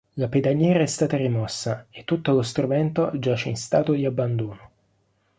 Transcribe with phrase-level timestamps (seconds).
[0.15, 4.71] La pedaliera è stata rimossa, e tutto lo strumento giace in stato di abbandono.